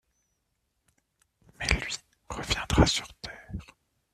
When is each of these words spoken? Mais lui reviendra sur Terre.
Mais 1.59 1.67
lui 1.67 1.93
reviendra 2.27 2.87
sur 2.87 3.07
Terre. 3.19 3.53